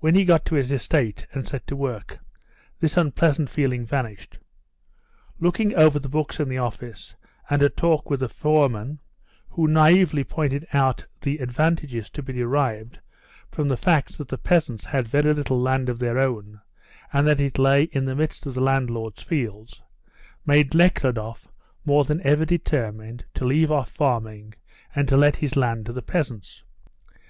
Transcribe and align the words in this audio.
When 0.00 0.14
he 0.14 0.26
got 0.26 0.44
to 0.44 0.54
his 0.54 0.70
estate 0.70 1.26
and 1.32 1.48
set 1.48 1.66
to 1.68 1.74
work 1.76 2.18
this 2.78 2.98
unpleasant 2.98 3.48
feeling 3.48 3.86
vanished. 3.86 4.38
Looking 5.40 5.74
over 5.74 5.98
the 5.98 6.10
books 6.10 6.38
in 6.38 6.50
the 6.50 6.58
office, 6.58 7.16
and 7.48 7.62
a 7.62 7.70
talk 7.70 8.10
with 8.10 8.20
the 8.20 8.28
foreman, 8.28 8.98
who 9.48 9.66
naively 9.66 10.24
pointed 10.24 10.66
out 10.74 11.06
the 11.22 11.38
advantages 11.38 12.10
to 12.10 12.22
be 12.22 12.34
derived 12.34 13.00
from 13.50 13.68
the 13.68 13.78
facts 13.78 14.18
that 14.18 14.28
the 14.28 14.36
peasants 14.36 14.84
had 14.84 15.08
very 15.08 15.32
little 15.32 15.58
land 15.58 15.88
of 15.88 16.00
their 16.00 16.18
own 16.18 16.60
and 17.10 17.26
that 17.26 17.40
it 17.40 17.58
lay 17.58 17.84
in 17.84 18.04
the 18.04 18.14
midst 18.14 18.44
of 18.44 18.52
the 18.52 18.60
landlord's 18.60 19.22
fields, 19.22 19.80
made 20.44 20.74
Nekhludoff 20.74 21.48
more 21.82 22.04
than 22.04 22.20
ever 22.26 22.44
determined 22.44 23.24
to 23.32 23.46
leave 23.46 23.72
off 23.72 23.90
farming 23.90 24.52
and 24.94 25.08
to 25.08 25.16
let 25.16 25.36
his 25.36 25.56
land 25.56 25.86
to 25.86 25.94
the 25.94 26.02
peasants. 26.02 26.62